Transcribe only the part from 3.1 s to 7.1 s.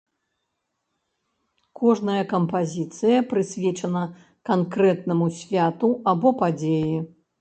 прысвечана канкрэтнаму святу або падзеі.